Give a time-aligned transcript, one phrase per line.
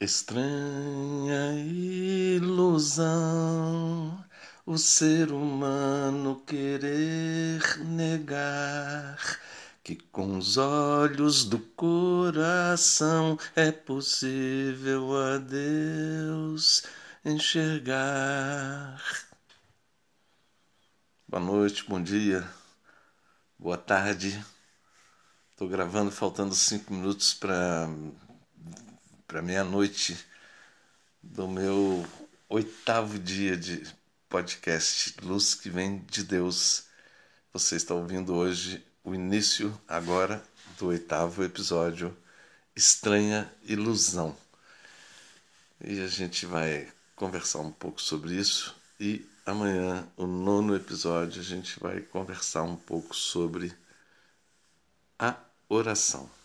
[0.00, 1.54] Estranha
[2.36, 3.04] ilusão
[4.64, 9.18] o ser humano querer negar
[9.82, 16.84] que com os olhos do coração é possível a Deus
[17.24, 19.02] enxergar.
[21.26, 22.48] Boa noite, bom dia,
[23.58, 24.40] boa tarde.
[25.50, 27.88] Estou gravando faltando cinco minutos para
[29.28, 30.18] para meia-noite
[31.22, 32.02] do meu
[32.48, 33.86] oitavo dia de
[34.26, 36.84] podcast Luz que vem de Deus.
[37.52, 40.42] Você está ouvindo hoje o início agora
[40.78, 42.16] do oitavo episódio
[42.74, 44.34] Estranha Ilusão.
[45.84, 51.44] E a gente vai conversar um pouco sobre isso e amanhã, o nono episódio, a
[51.44, 53.74] gente vai conversar um pouco sobre
[55.18, 55.36] a
[55.68, 56.37] oração.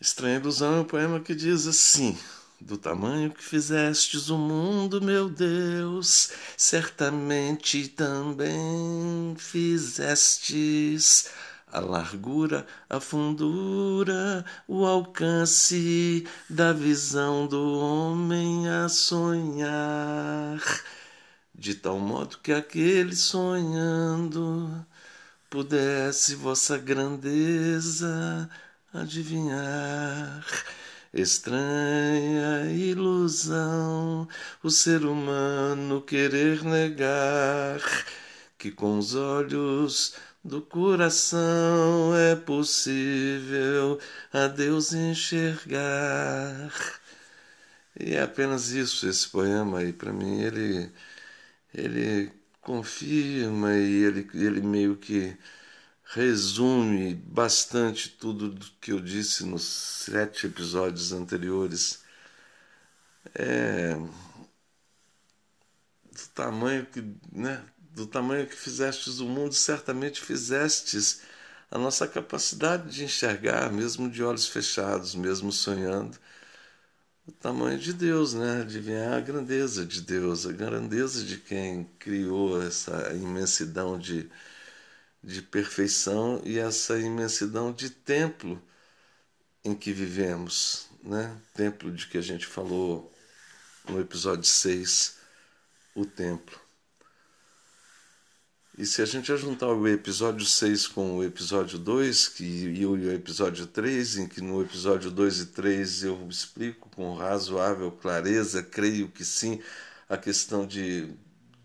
[0.00, 2.16] Estranha ilusão é um poema que diz assim:
[2.60, 11.30] Do tamanho que fizestes o mundo, meu Deus, certamente também fizestes
[11.66, 20.62] a largura, a fundura, o alcance da visão do homem a sonhar,
[21.52, 24.86] de tal modo que aquele sonhando
[25.50, 28.48] pudesse vossa grandeza
[28.92, 30.44] adivinhar.
[31.12, 34.28] Estranha ilusão,
[34.62, 37.80] o ser humano querer negar
[38.58, 40.14] que com os olhos
[40.44, 43.98] do coração é possível
[44.32, 46.70] a Deus enxergar.
[47.98, 50.90] E é apenas isso esse poema aí para mim ele
[51.74, 55.36] ele confirma e ele ele meio que
[56.08, 62.02] resume bastante tudo do que eu disse nos sete episódios anteriores.
[63.34, 64.10] É, do
[66.34, 71.22] tamanho que, né, do tamanho que fizestes o mundo, certamente fizestes
[71.70, 76.18] a nossa capacidade de enxergar, mesmo de olhos fechados, mesmo sonhando,
[77.26, 78.62] o tamanho de Deus, né?
[78.62, 84.30] Adivinhar a grandeza de Deus, a grandeza de quem criou essa imensidão de,
[85.22, 88.62] de perfeição e essa imensidão de templo
[89.64, 91.36] em que vivemos, né?
[91.54, 93.12] Templo de que a gente falou
[93.88, 95.16] no episódio 6,
[95.94, 96.58] o templo.
[98.78, 103.10] E se a gente juntar o episódio 6 com o episódio 2 que, e o
[103.10, 109.08] episódio 3, em que no episódio 2 e 3 eu explico com razoável clareza, creio
[109.08, 109.60] que sim,
[110.08, 111.12] a questão de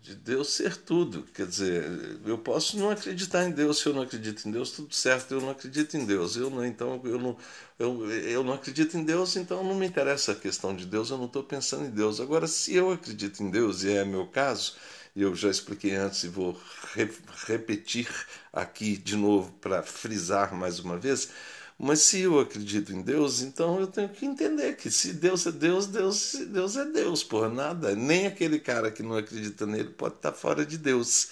[0.04, 1.22] de Deus ser tudo.
[1.34, 4.94] Quer dizer, eu posso não acreditar em Deus se eu não acredito em Deus, tudo
[4.94, 6.36] certo, eu não acredito em Deus.
[6.36, 7.36] Eu não, então eu não,
[7.78, 11.16] eu, eu não acredito em Deus, então não me interessa a questão de Deus, eu
[11.16, 12.20] não estou pensando em Deus.
[12.20, 14.74] Agora, se eu acredito em Deus, e é meu caso,
[15.16, 16.52] e eu já expliquei antes e vou
[16.92, 17.10] re
[17.46, 18.06] repetir
[18.52, 21.30] aqui de novo para frisar mais uma vez,
[21.78, 25.52] mas se eu acredito em Deus, então eu tenho que entender que se Deus é
[25.52, 27.94] Deus, Deus, Deus é Deus, por nada.
[27.96, 31.30] Nem aquele cara que não acredita nele pode estar fora de Deus.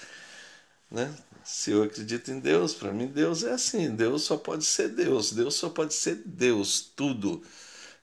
[0.91, 1.15] Né?
[1.45, 5.33] Se eu acredito em Deus, para mim Deus é assim, Deus só pode ser Deus,
[5.33, 7.43] Deus só pode ser Deus, tudo.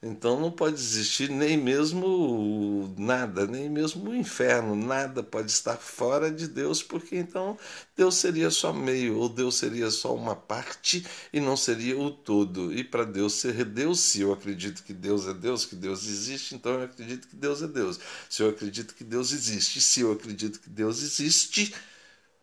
[0.01, 6.31] Então não pode existir nem mesmo nada, nem mesmo o inferno, nada pode estar fora
[6.31, 7.57] de Deus, porque então
[7.97, 12.73] Deus seria só meio, ou Deus seria só uma parte e não seria o todo.
[12.73, 16.55] E para Deus ser Deus, se eu acredito que Deus é Deus, que Deus existe,
[16.55, 17.99] então eu acredito que Deus é Deus.
[18.29, 21.75] Se eu acredito que Deus existe, se eu acredito que Deus existe,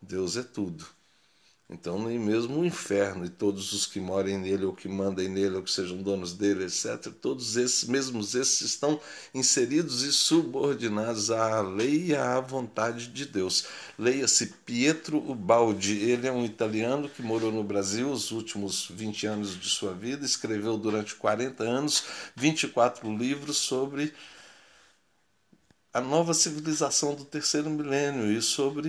[0.03, 0.96] Deus é tudo.
[1.69, 5.57] Então, nem mesmo o inferno e todos os que morem nele, ou que mandem nele,
[5.57, 9.01] ou que sejam donos dele, etc., todos esses, mesmos esses, estão
[9.35, 13.67] inseridos e subordinados à lei e à vontade de Deus.
[13.99, 19.61] Leia-se Pietro Ubaldi, ele é um italiano que morou no Brasil os últimos 20 anos
[19.61, 22.05] de sua vida, escreveu durante 40 anos
[22.37, 24.15] 24 livros sobre
[25.93, 28.89] a nova civilização do terceiro milênio e sobre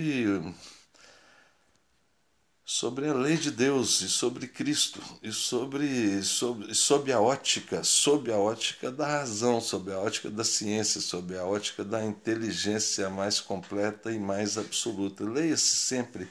[2.70, 8.30] sobre a lei de Deus e sobre Cristo e sobre, sobre sob a ótica, sob
[8.30, 13.40] a ótica da razão, sob a ótica da ciência, sob a ótica da inteligência mais
[13.40, 15.24] completa e mais absoluta.
[15.24, 16.28] Leia-se sempre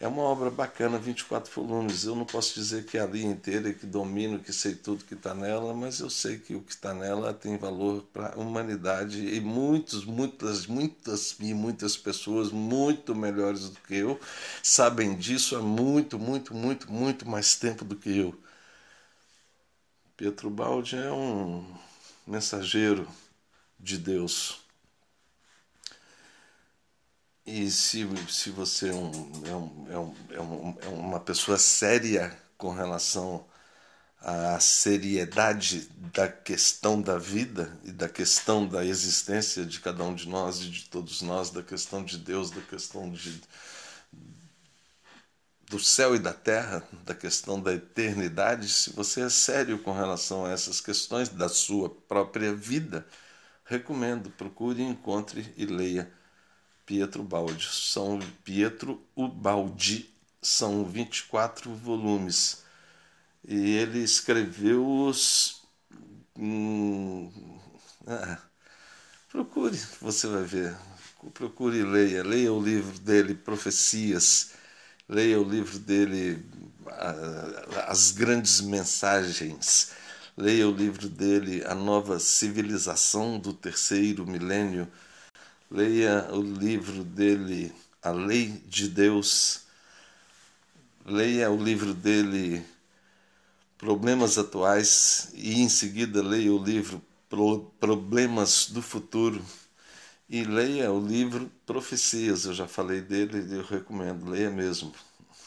[0.00, 2.04] é uma obra bacana, 24 volumes.
[2.04, 5.34] Eu não posso dizer que a linha inteira, que domino, que sei tudo que está
[5.34, 9.40] nela, mas eu sei que o que está nela tem valor para a humanidade e
[9.40, 14.20] muitos, muitas, muitas e muitas pessoas muito melhores do que eu
[14.62, 18.34] sabem disso há muito, muito, muito, muito mais tempo do que eu.
[20.16, 21.64] Pietro Baldi é um
[22.26, 23.08] mensageiro
[23.78, 24.67] de Deus.
[27.50, 29.10] E se, se você é, um,
[29.46, 33.42] é, um, é, um, é, um, é uma pessoa séria com relação
[34.20, 40.28] à seriedade da questão da vida e da questão da existência de cada um de
[40.28, 43.40] nós e de todos nós, da questão de Deus, da questão de,
[45.70, 50.44] do céu e da terra, da questão da eternidade, se você é sério com relação
[50.44, 53.06] a essas questões da sua própria vida,
[53.64, 56.17] recomendo, procure, encontre e leia
[56.88, 57.68] Pietro Baldi.
[57.70, 60.08] São Pietro Ubaldi,
[60.40, 62.64] são 24 volumes.
[63.46, 65.62] E ele escreveu os.
[66.34, 67.30] Hum,
[68.06, 68.38] ah,
[69.30, 70.74] procure, você vai ver.
[71.34, 72.24] Procure e leia.
[72.24, 74.52] Leia o livro dele, Profecias
[75.08, 76.44] leia o livro dele,
[77.86, 79.92] As Grandes Mensagens,
[80.36, 84.86] leia o livro dele, A Nova Civilização do Terceiro Milênio,
[85.70, 87.72] leia o livro dele,
[88.02, 89.62] A Lei de Deus,
[91.04, 92.64] leia o livro dele,
[93.76, 97.02] Problemas Atuais, e em seguida leia o livro
[97.78, 99.44] Problemas do Futuro
[100.28, 102.44] e leia o livro Profecias.
[102.44, 104.92] Eu já falei dele e eu recomendo, leia mesmo.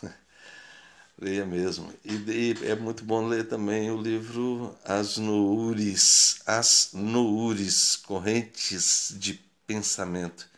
[1.20, 1.92] leia mesmo.
[2.06, 9.51] E, e, é muito bom ler também o livro As Nuures, As Nuures, Correntes de
[9.72, 10.50] Pensamento.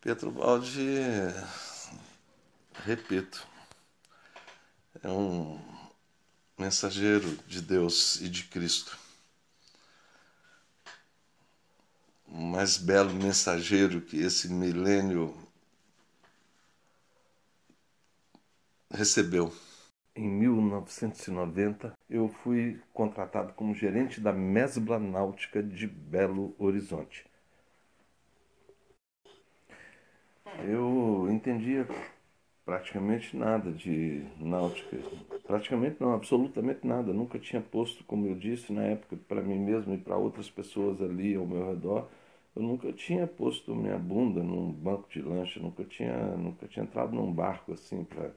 [0.00, 0.98] Pietro Baldi,
[2.84, 3.46] repito,
[5.00, 5.60] é um
[6.58, 8.98] mensageiro de Deus e de Cristo.
[12.26, 15.34] o mais belo mensageiro que esse milênio
[18.90, 19.52] recebeu.
[20.16, 27.27] Em 1990, eu fui contratado como gerente da Mesbla Náutica de Belo Horizonte.
[30.64, 31.86] Eu entendia
[32.64, 34.98] praticamente nada de náutica,
[35.46, 37.12] praticamente não, absolutamente nada.
[37.12, 41.00] Nunca tinha posto, como eu disse na época, para mim mesmo e para outras pessoas
[41.00, 42.08] ali ao meu redor,
[42.54, 47.14] eu nunca tinha posto minha bunda num banco de lancha, nunca tinha, nunca tinha entrado
[47.14, 48.32] num barco assim para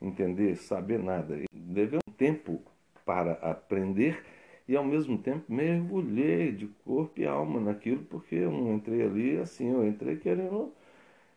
[0.00, 1.40] entender, saber nada.
[1.52, 2.62] Levei um tempo
[3.04, 4.24] para aprender
[4.66, 9.36] e ao mesmo tempo mergulhei de corpo e alma naquilo, porque eu não entrei ali
[9.38, 10.72] assim, eu entrei querendo.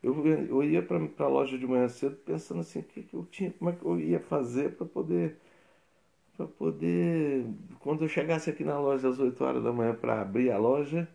[0.04, 3.52] Eu, eu ia para a loja de manhã cedo pensando assim, que, que eu tinha,
[3.54, 5.40] como é que eu ia fazer para poder
[6.36, 7.46] para poder,
[7.80, 11.08] quando eu chegasse aqui na loja às 8 horas da manhã para abrir a loja,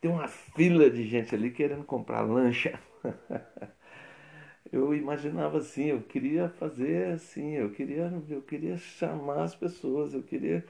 [0.00, 2.80] tem uma fila de gente ali querendo comprar lancha.
[4.72, 10.22] eu imaginava assim, eu queria fazer assim, eu queria, eu queria chamar as pessoas, eu
[10.22, 10.64] queria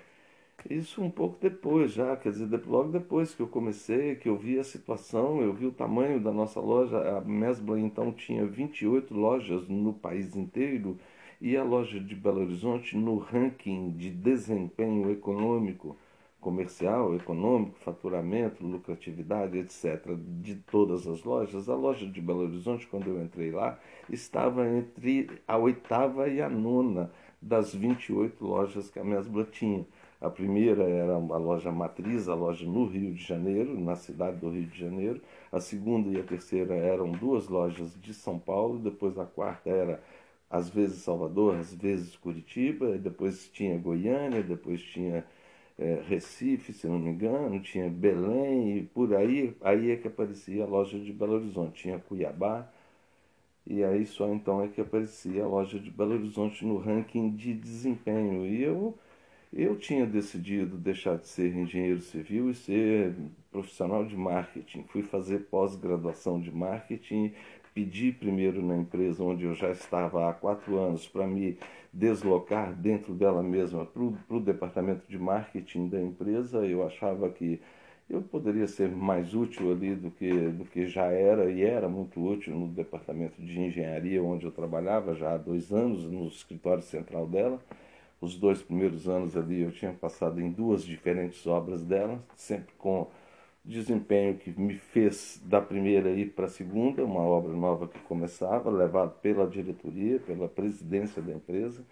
[0.68, 4.58] isso um pouco depois já, quer dizer, logo depois que eu comecei, que eu vi
[4.58, 9.68] a situação, eu vi o tamanho da nossa loja, a Mesbla então tinha 28 lojas
[9.68, 10.98] no país inteiro
[11.40, 15.96] e a loja de Belo Horizonte no ranking de desempenho econômico
[16.40, 23.08] comercial, econômico, faturamento, lucratividade, etc., de todas as lojas, a loja de Belo Horizonte, quando
[23.08, 23.78] eu entrei lá,
[24.08, 27.10] estava entre a oitava e a nona
[27.40, 29.84] das 28 lojas que a Mesbla tinha.
[30.20, 34.50] A primeira era a loja matriz, a loja no Rio de Janeiro, na cidade do
[34.50, 35.20] Rio de Janeiro.
[35.52, 38.78] A segunda e a terceira eram duas lojas de São Paulo.
[38.78, 40.02] Depois a quarta era
[40.50, 42.98] às vezes Salvador, às vezes Curitiba.
[42.98, 45.24] Depois tinha Goiânia, depois tinha
[45.78, 50.64] é, Recife, se não me engano, tinha Belém e por aí, aí é que aparecia
[50.64, 52.68] a loja de Belo Horizonte, tinha Cuiabá,
[53.66, 57.54] e aí só então é que aparecia a loja de Belo Horizonte no ranking de
[57.54, 58.46] desempenho.
[58.46, 58.98] E eu,
[59.52, 63.14] eu tinha decidido deixar de ser engenheiro civil e ser
[63.50, 64.84] profissional de marketing.
[64.84, 67.32] Fui fazer pós-graduação de marketing,
[67.74, 71.58] pedi primeiro na empresa onde eu já estava há quatro anos para me
[71.92, 76.66] deslocar dentro dela mesma para o departamento de marketing da empresa.
[76.66, 77.60] Eu achava que
[78.08, 82.20] eu poderia ser mais útil ali do que, do que já era, e era muito
[82.20, 87.26] útil no departamento de engenharia, onde eu trabalhava já há dois anos, no escritório central
[87.26, 87.60] dela.
[88.20, 93.08] Os dois primeiros anos ali eu tinha passado em duas diferentes obras dela, sempre com
[93.64, 98.70] desempenho que me fez da primeira ir para a segunda, uma obra nova que começava,
[98.70, 101.84] levado pela diretoria, pela presidência da empresa.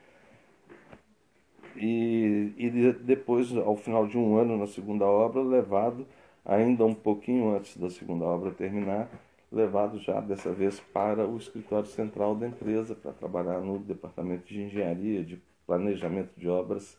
[1.77, 6.07] E, e depois, ao final de um ano na segunda obra, levado
[6.45, 9.11] ainda um pouquinho antes da segunda obra terminar,
[9.53, 14.63] levado já dessa vez para o escritório central da empresa para trabalhar no departamento de
[14.63, 16.99] engenharia, de planejamento de obras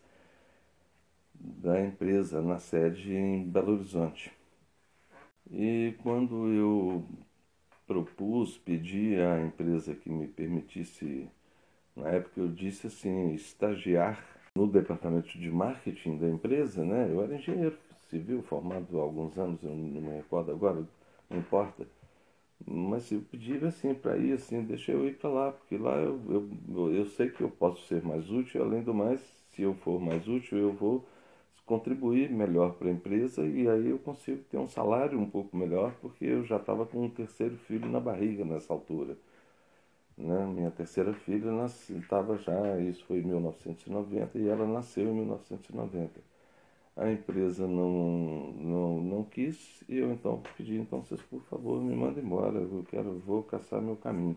[1.33, 4.31] da empresa na sede em Belo Horizonte.
[5.49, 7.05] E quando eu
[7.85, 11.29] propus, pedi à empresa que me permitisse,
[11.95, 14.23] na época eu disse assim, estagiar
[14.55, 17.09] no departamento de marketing da empresa, né?
[17.09, 17.77] Eu era engenheiro
[18.09, 20.83] civil, formado há alguns anos, eu não me recordo agora,
[21.29, 21.85] não importa.
[22.65, 26.19] Mas eu pedi assim para ir, assim, deixa eu ir para lá, porque lá eu,
[26.29, 29.21] eu, eu sei que eu posso ser mais útil, além do mais,
[29.51, 31.05] se eu for mais útil, eu vou
[31.65, 35.93] contribuir melhor para a empresa e aí eu consigo ter um salário um pouco melhor,
[36.01, 39.17] porque eu já estava com um terceiro filho na barriga nessa altura.
[40.17, 40.45] Né?
[40.47, 41.49] Minha terceira filha
[41.89, 46.19] estava já, isso foi em 1990, e ela nasceu em 1990.
[46.97, 51.95] A empresa não, não, não quis e eu então pedi, então vocês por favor me
[51.95, 54.35] mandem embora, eu quero, vou caçar meu caminho.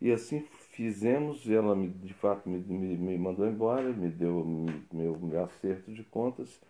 [0.00, 0.40] E assim
[0.72, 4.44] fizemos, ela me, de fato me, me, me mandou embora, me deu
[4.92, 6.60] meu, meu acerto de contas,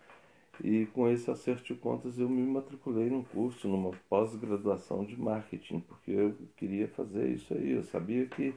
[0.63, 5.79] e com esse acerto de contas eu me matriculei num curso, numa pós-graduação de marketing,
[5.79, 7.71] porque eu queria fazer isso aí.
[7.71, 8.53] Eu sabia que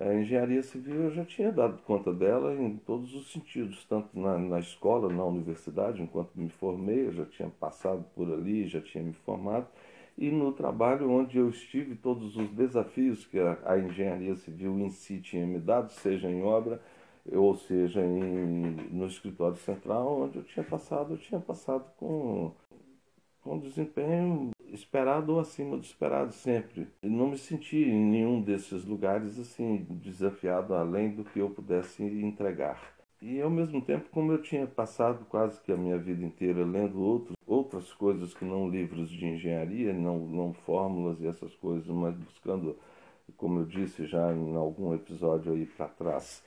[0.00, 4.38] a engenharia civil eu já tinha dado conta dela em todos os sentidos, tanto na,
[4.38, 9.04] na escola, na universidade, enquanto me formei, eu já tinha passado por ali, já tinha
[9.04, 9.66] me formado
[10.16, 14.90] e no trabalho onde eu estive, todos os desafios que a, a engenharia civil em
[14.90, 16.80] si tinha me dado, seja em obra,
[17.30, 22.52] ou seja em, no escritório central, onde eu tinha passado, eu tinha passado com,
[23.42, 26.88] com desempenho esperado ou acima do esperado sempre.
[27.02, 32.02] E não me senti em nenhum desses lugares assim desafiado além do que eu pudesse
[32.02, 32.80] entregar.
[33.20, 37.00] E ao mesmo tempo, como eu tinha passado quase que a minha vida inteira lendo
[37.00, 42.16] outros, outras coisas que não livros de engenharia, não, não fórmulas e essas coisas, mas
[42.16, 42.76] buscando,
[43.36, 46.42] como eu disse já em algum episódio aí para trás,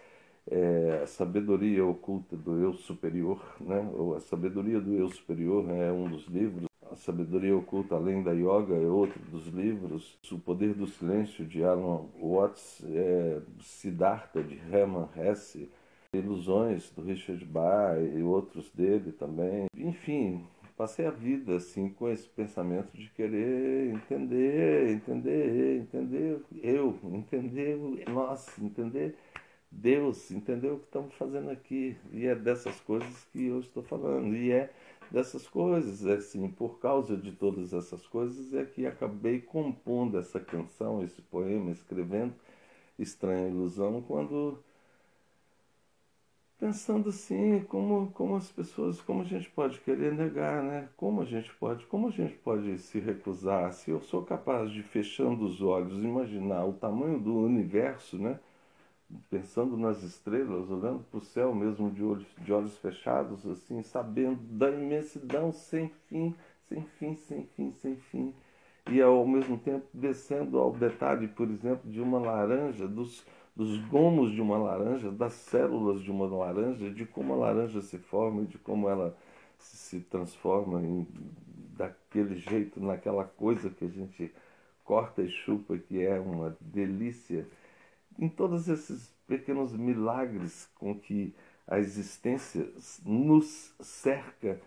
[0.52, 3.90] é, a sabedoria oculta do eu superior, né?
[3.96, 6.68] ou a sabedoria do eu superior é um dos livros.
[6.92, 10.18] A Sabedoria Oculta Além da Yoga é outro dos livros.
[10.32, 15.70] O Poder do Silêncio, de Alan Watts, é Siddhartha, de Hermann Hesse,
[16.14, 19.66] Ilusões do Richard Bach e outros dele também.
[19.76, 20.46] Enfim,
[20.78, 27.78] passei a vida assim com esse pensamento de querer entender, entender, entender eu, entender
[28.08, 29.16] nós, entender
[29.72, 31.98] Deus, entender o que estamos fazendo aqui.
[32.14, 34.36] E é dessas coisas que eu estou falando.
[34.36, 34.72] E é
[35.16, 41.02] dessas coisas, assim, por causa de todas essas coisas é que acabei compondo essa canção,
[41.02, 42.34] esse poema, escrevendo
[43.00, 44.62] Estranha Ilusão, quando
[46.60, 50.90] pensando assim, como, como as pessoas, como a gente pode querer negar, né?
[50.98, 53.72] Como a gente pode, como a gente pode se recusar?
[53.72, 58.38] Se eu sou capaz de fechando os olhos, imaginar o tamanho do universo, né?
[59.30, 64.40] Pensando nas estrelas, olhando para o céu mesmo de olhos, de olhos fechados, assim, sabendo
[64.58, 66.34] da imensidão sem fim,
[66.68, 68.34] sem fim, sem fim, sem fim.
[68.90, 74.32] E ao mesmo tempo descendo ao detalhe, por exemplo, de uma laranja, dos, dos gomos
[74.32, 78.58] de uma laranja, das células de uma laranja, de como a laranja se forma, de
[78.58, 79.16] como ela
[79.58, 81.08] se transforma em,
[81.76, 84.32] daquele jeito, naquela coisa que a gente
[84.84, 87.48] corta e chupa, que é uma delícia.
[88.18, 91.34] Em todos esses pequenos milagres com que
[91.68, 92.70] a existência
[93.04, 94.60] nos cerca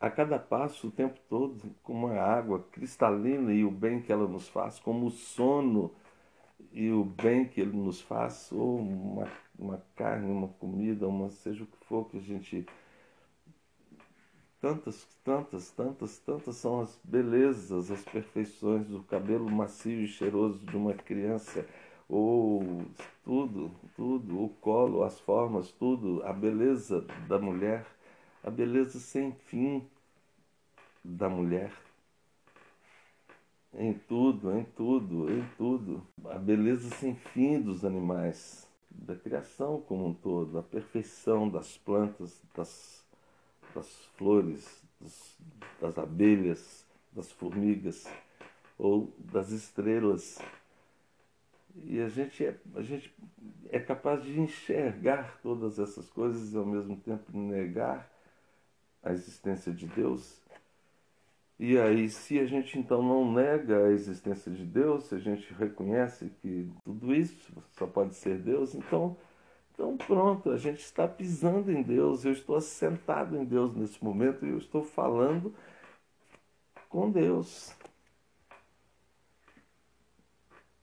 [0.00, 4.28] a cada passo, o tempo todo, como a água cristalina e o bem que ela
[4.28, 5.92] nos faz, como o sono
[6.72, 11.64] e o bem que ele nos faz, ou uma, uma carne, uma comida, uma seja
[11.64, 12.66] o que for que a gente.
[14.60, 20.76] Tantas, tantas, tantas, tantas são as belezas, as perfeições do cabelo macio e cheiroso de
[20.76, 21.64] uma criança,
[22.08, 22.84] ou
[23.24, 27.86] tudo, tudo, o colo, as formas, tudo, a beleza da mulher,
[28.42, 29.86] a beleza sem fim
[31.04, 31.72] da mulher
[33.74, 36.02] em tudo, em tudo, em tudo.
[36.24, 42.42] A beleza sem fim dos animais, da criação como um todo, a perfeição das plantas,
[42.54, 43.04] das,
[43.74, 45.36] das flores, das,
[45.80, 48.06] das abelhas, das formigas
[48.78, 50.38] ou das estrelas.
[51.84, 53.14] E a gente, é, a gente
[53.70, 58.10] é capaz de enxergar todas essas coisas e ao mesmo tempo negar
[59.02, 60.40] a existência de Deus
[61.58, 65.52] e aí, se a gente então não nega a existência de Deus, se a gente
[65.52, 69.16] reconhece que tudo isso só pode ser Deus, então,
[69.74, 74.46] então pronto, a gente está pisando em Deus, eu estou assentado em Deus nesse momento
[74.46, 75.52] e eu estou falando
[76.88, 77.74] com Deus.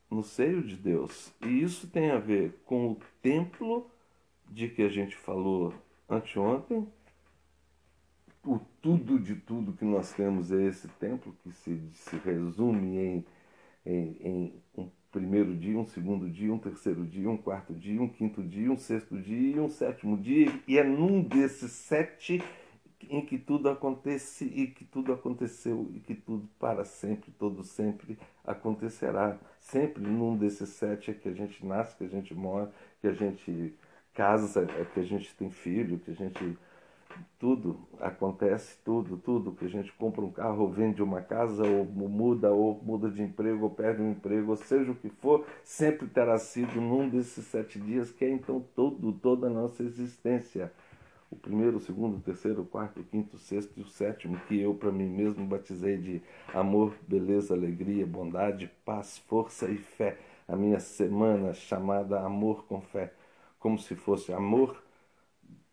[0.10, 1.34] No seio de Deus.
[1.42, 3.90] E isso tem a ver com o templo
[4.50, 5.74] de que a gente falou
[6.10, 6.88] anteontem,
[8.46, 13.26] o tudo de tudo que nós temos é esse templo que se, se resume em,
[13.86, 18.08] em, em um primeiro dia, um segundo dia, um terceiro dia, um quarto dia, um
[18.08, 20.52] quinto dia, um sexto dia e um sétimo dia.
[20.68, 22.42] E é num desses sete
[23.10, 28.18] em que tudo acontece e que tudo aconteceu e que tudo para sempre, todo sempre
[28.46, 29.38] acontecerá.
[29.60, 32.68] Sempre num desses sete é que a gente nasce, que a gente morre,
[33.02, 33.74] que a gente
[34.14, 36.58] casa, é que a gente tem filho, que a gente
[37.40, 41.86] tudo acontece, tudo, tudo que a gente compra um carro, ou vende uma casa, ou
[41.86, 46.08] muda, ou muda de emprego, ou perde um emprego, ou seja o que for, sempre
[46.08, 50.72] terá sido num desses sete dias que é então todo, toda a nossa existência
[51.32, 54.38] o primeiro, o segundo, o terceiro, o quarto, o quinto, o sexto e o sétimo,
[54.48, 56.22] que eu para mim mesmo batizei de
[56.54, 60.18] amor, beleza, alegria, bondade, paz, força e fé.
[60.48, 63.12] A minha semana chamada Amor com Fé,
[63.60, 64.80] como se fosse amor,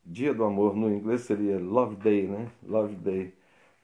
[0.04, 2.50] dia do amor, no inglês seria Love Day, né?
[2.66, 3.34] Love Day.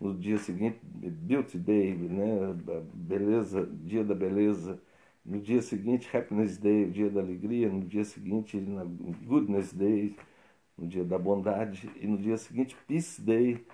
[0.00, 2.54] No dia seguinte, Beauty Day, né?
[2.94, 4.80] Beleza, dia da beleza.
[5.24, 7.68] No dia seguinte, Happiness Day, dia da alegria.
[7.68, 8.58] No dia seguinte,
[9.26, 10.16] Goodness Day,
[10.78, 13.66] no dia da bondade, e no dia seguinte, Peace Day,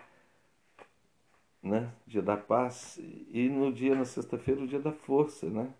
[1.62, 1.92] né?
[2.06, 2.98] dia da paz,
[3.30, 5.72] e no dia, na sexta-feira, o dia da força, né?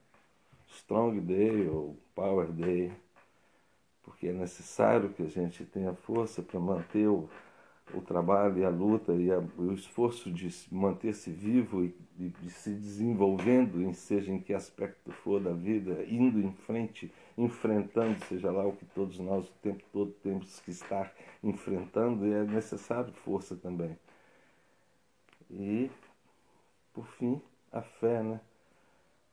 [0.68, 2.92] Strong Day ou Power Day,
[4.02, 7.28] porque é necessário que a gente tenha força para manter o,
[7.94, 12.50] o trabalho e a luta e, a, o esforço de manter-se vivo e de, de,
[12.50, 18.50] se desenvolvendo, em seja em que aspecto for da vida, indo em frente, enfrentando, seja
[18.50, 21.12] lá o que todos nós o tempo todo temos que estar
[21.42, 23.96] enfrentando, e é necessário força também.
[25.50, 25.90] E,
[26.92, 27.40] por fim,
[27.72, 28.40] a fé, né?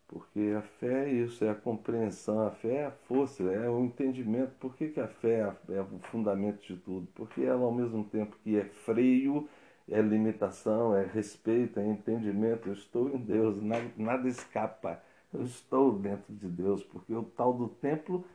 [0.08, 3.80] Porque a fé é isso, é a compreensão, a fé é a força, é o
[3.86, 4.52] entendimento.
[4.60, 5.40] Por que, que a fé
[5.70, 7.08] é, é o fundamento de tudo?
[7.16, 9.48] Porque ela, ao mesmo tempo que é freio,
[9.90, 12.68] é limitação, é respeito, é entendimento.
[12.68, 15.02] Eu estou em Deus, nada, nada escapa.
[15.34, 18.26] Eu estou dentro de Deus, porque o tal do templo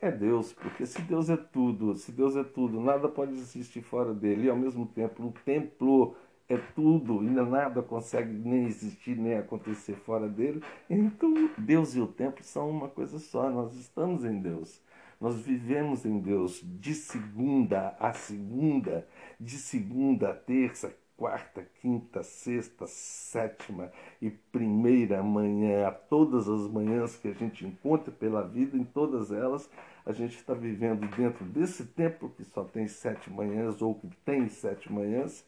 [0.00, 0.52] é Deus.
[0.52, 4.46] Porque se Deus é tudo, se Deus é tudo, nada pode existir fora dele.
[4.46, 6.14] E ao mesmo tempo, o templo
[6.48, 10.62] é tudo, ainda nada consegue nem existir nem acontecer fora dele.
[10.88, 14.80] Então, Deus e o templo são uma coisa só, nós estamos em Deus.
[15.20, 19.06] Nós vivemos em Deus de segunda a segunda,
[19.40, 27.16] de segunda a terça, quarta, quinta, sexta, sétima e primeira manhã, a todas as manhãs
[27.16, 29.68] que a gente encontra pela vida, em todas elas,
[30.04, 34.48] a gente está vivendo dentro desse templo que só tem sete manhãs ou que tem
[34.48, 35.44] sete manhãs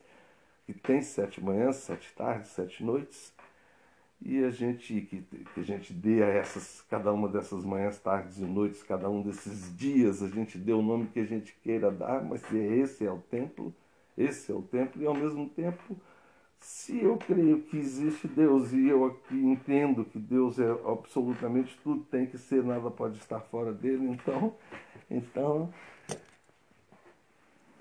[0.68, 3.32] que tem sete manhãs, sete tardes, sete noites,
[4.20, 8.36] e a gente que, que a gente dê a essas cada uma dessas manhãs, tardes
[8.36, 11.90] e noites, cada um desses dias, a gente dê o nome que a gente queira
[11.90, 13.74] dar, mas esse é o templo,
[14.18, 15.96] esse é o templo e ao mesmo tempo
[16.60, 22.04] se eu creio que existe Deus e eu aqui entendo que Deus é absolutamente tudo,
[22.10, 24.56] tem que ser, nada pode estar fora dele, então,
[25.08, 25.72] então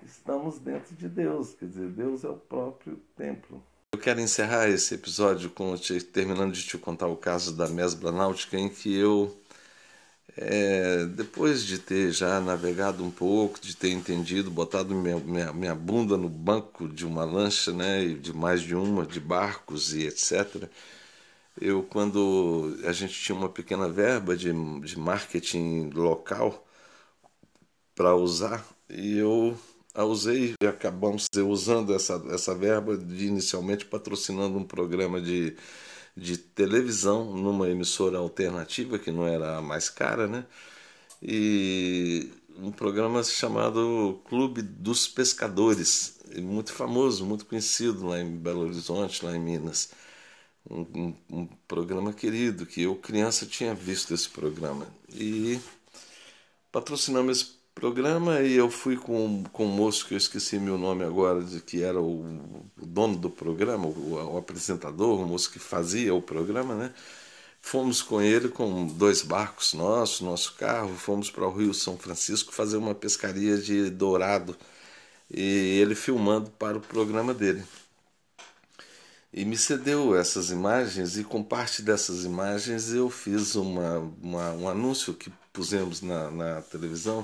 [0.06, 3.62] estamos dentro de Deus, quer dizer, Deus é o próprio templo.
[3.94, 8.12] Eu quero encerrar esse episódio com te, terminando de te contar o caso da Mesbla
[8.12, 9.36] Náutica, em que eu,
[10.36, 15.76] é, depois de ter já navegado um pouco, de ter entendido, botado minha, minha, minha
[15.76, 20.70] bunda no banco de uma lancha, né, de mais de uma, de barcos e etc.,
[21.60, 26.64] eu, quando a gente tinha uma pequena verba de, de marketing local
[27.96, 29.58] para usar, e eu
[29.94, 35.58] a usei e acabamos usando essa, essa verba de inicialmente patrocinando um programa de,
[36.18, 40.46] de televisão numa emissora alternativa que não era a mais cara, né?
[41.22, 49.24] E um programa chamado Clube dos Pescadores, muito famoso, muito conhecido lá em Belo Horizonte,
[49.24, 49.92] lá em Minas.
[50.70, 55.60] Um, um, um programa querido que eu criança tinha visto esse programa e
[56.72, 61.04] patrocinamos esse programa e eu fui com, com um moço que eu esqueci meu nome
[61.04, 62.24] agora, de que era o,
[62.82, 66.92] o dono do programa, o, o, apresentador, o moço que fazia o programa, né?
[67.62, 72.52] Fomos com ele com dois barcos nossos, nosso carro, fomos para o Rio São Francisco
[72.52, 74.58] fazer uma pescaria de dourado
[75.30, 77.64] e ele filmando para o programa dele.
[79.32, 84.68] E me cedeu essas imagens e com parte dessas imagens eu fiz uma, uma um
[84.68, 87.24] anúncio que pusemos na, na televisão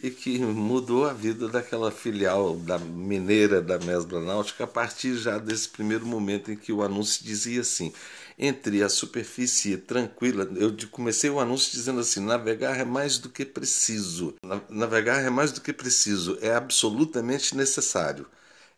[0.00, 5.38] e que mudou a vida daquela filial da mineira da Mesbla Náutica a partir já
[5.38, 7.92] desse primeiro momento em que o anúncio dizia assim:
[8.38, 13.44] entre a superfície tranquila, eu comecei o anúncio dizendo assim: navegar é mais do que
[13.44, 14.34] preciso.
[14.68, 18.26] Navegar é mais do que preciso, é absolutamente necessário.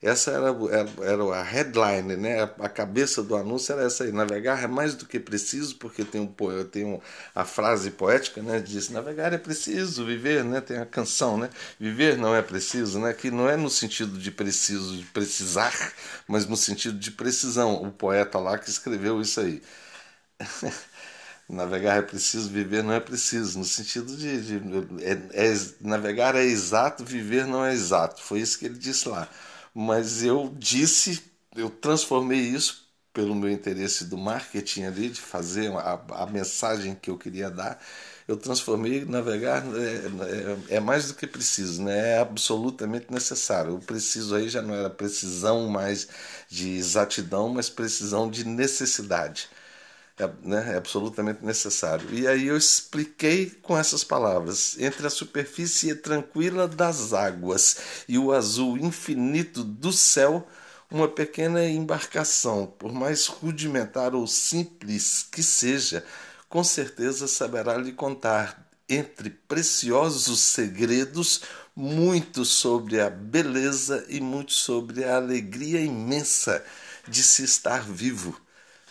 [0.04, 2.42] Essa era, era, era, a headline, né?
[2.58, 4.12] A cabeça do anúncio era essa aí.
[4.12, 6.26] Navegar é mais do que preciso, porque tem, um,
[6.70, 7.00] tem
[7.34, 8.60] a frase poética, né?
[8.60, 10.60] Diz, navegar é preciso, viver, né?
[10.60, 11.48] Tem a canção, né?
[11.80, 13.14] Viver não é preciso, né?
[13.14, 15.72] Que não é no sentido de preciso, de precisar,
[16.28, 17.82] mas no sentido de precisão.
[17.82, 19.62] O poeta lá que escreveu isso aí.
[21.48, 25.12] navegar é preciso, viver não é preciso, no sentido de, de é,
[25.46, 28.22] é, navegar é exato, viver não é exato.
[28.22, 29.28] Foi isso que ele disse lá.
[29.74, 31.22] Mas eu disse,
[31.56, 37.10] eu transformei isso pelo meu interesse do marketing ali, de fazer a, a mensagem que
[37.10, 37.80] eu queria dar.
[38.26, 42.14] Eu transformei navegar é, é, é, mais do que preciso, né?
[42.14, 43.76] é absolutamente necessário.
[43.76, 46.08] O preciso aí já não era precisão mais
[46.48, 49.48] de exatidão, mas precisão de necessidade
[50.16, 52.08] é, né, é absolutamente necessário.
[52.12, 58.32] E aí eu expliquei com essas palavras: entre a superfície tranquila das águas e o
[58.32, 60.46] azul infinito do céu,
[60.90, 66.04] uma pequena embarcação, por mais rudimentar ou simples que seja,
[66.48, 71.40] com certeza saberá lhe contar, entre preciosos segredos,
[71.74, 76.64] muito sobre a beleza e muito sobre a alegria imensa
[77.08, 78.43] de se estar vivo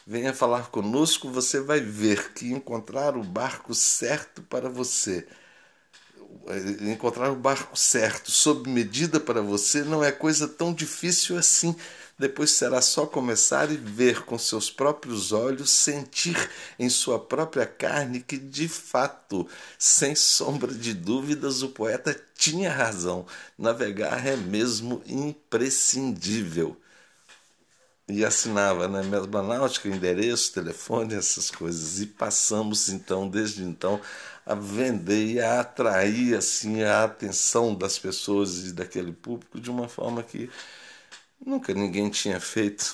[0.05, 5.25] Venha falar conosco, você vai ver que encontrar o barco certo para você,
[6.81, 11.75] encontrar o barco certo, sob medida para você, não é coisa tão difícil assim.
[12.19, 16.37] Depois será só começar e ver com seus próprios olhos, sentir
[16.77, 19.47] em sua própria carne que, de fato,
[19.79, 23.25] sem sombra de dúvidas, o poeta tinha razão.
[23.57, 26.77] Navegar é mesmo imprescindível
[28.07, 32.01] e assinava né, mesma náutica, endereço, telefone, essas coisas.
[32.01, 34.01] E passamos então, desde então,
[34.45, 39.87] a vender e a atrair assim a atenção das pessoas e daquele público de uma
[39.87, 40.49] forma que
[41.45, 42.93] nunca ninguém tinha feito.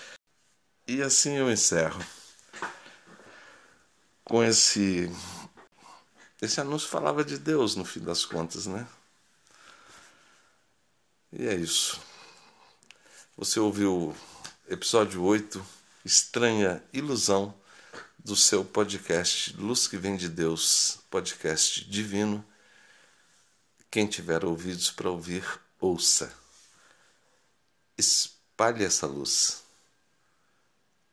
[0.86, 2.04] e assim eu encerro
[4.24, 5.10] com esse
[6.40, 8.86] esse anúncio falava de Deus no fim das contas, né?
[11.32, 12.00] E é isso.
[13.38, 14.16] Você ouviu
[14.68, 15.64] episódio 8,
[16.04, 17.54] Estranha Ilusão,
[18.18, 22.44] do seu podcast Luz que Vem de Deus, podcast divino.
[23.92, 25.44] Quem tiver ouvidos para ouvir,
[25.78, 26.34] ouça.
[27.96, 29.62] Espalhe essa luz.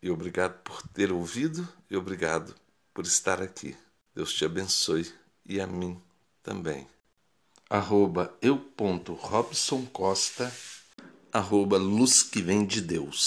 [0.01, 2.55] E obrigado por ter ouvido e obrigado
[2.91, 3.77] por estar aqui.
[4.15, 5.13] Deus te abençoe
[5.45, 6.01] e a mim
[6.41, 6.87] também.
[7.69, 10.51] Arroba eu.robson Costa
[11.35, 13.25] arroba luz que vem de Deus.